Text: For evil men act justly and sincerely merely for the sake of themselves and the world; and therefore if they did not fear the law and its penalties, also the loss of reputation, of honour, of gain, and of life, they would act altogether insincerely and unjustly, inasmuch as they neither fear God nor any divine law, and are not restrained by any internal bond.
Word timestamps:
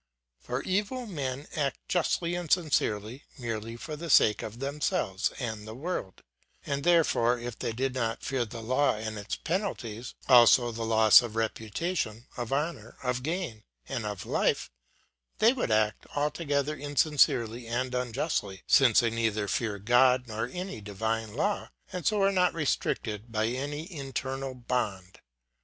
For 0.39 0.63
evil 0.63 1.05
men 1.05 1.47
act 1.55 1.77
justly 1.87 2.33
and 2.33 2.51
sincerely 2.51 3.25
merely 3.37 3.75
for 3.75 3.95
the 3.95 4.09
sake 4.09 4.41
of 4.41 4.57
themselves 4.57 5.29
and 5.37 5.67
the 5.67 5.75
world; 5.75 6.23
and 6.65 6.83
therefore 6.83 7.37
if 7.37 7.59
they 7.59 7.71
did 7.71 7.93
not 7.93 8.23
fear 8.23 8.43
the 8.43 8.63
law 8.63 8.95
and 8.95 9.19
its 9.19 9.35
penalties, 9.35 10.15
also 10.27 10.71
the 10.71 10.85
loss 10.87 11.21
of 11.21 11.35
reputation, 11.35 12.25
of 12.35 12.51
honour, 12.51 12.97
of 13.03 13.21
gain, 13.21 13.63
and 13.87 14.07
of 14.07 14.25
life, 14.25 14.71
they 15.37 15.53
would 15.53 15.69
act 15.69 16.07
altogether 16.15 16.75
insincerely 16.75 17.67
and 17.67 17.93
unjustly, 17.93 18.63
inasmuch 18.67 18.89
as 18.89 18.99
they 19.01 19.11
neither 19.11 19.47
fear 19.47 19.77
God 19.77 20.23
nor 20.27 20.49
any 20.51 20.81
divine 20.81 21.35
law, 21.35 21.69
and 21.93 22.11
are 22.11 22.31
not 22.31 22.55
restrained 22.55 23.31
by 23.31 23.45
any 23.45 23.93
internal 23.93 24.55
bond. 24.55 25.19